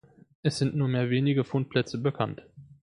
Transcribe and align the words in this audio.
Es 0.41 0.57
sind 0.57 0.75
nur 0.75 0.87
mehr 0.87 1.11
wenige 1.11 1.43
Fundplätze 1.43 1.99
bekannt. 1.99 2.41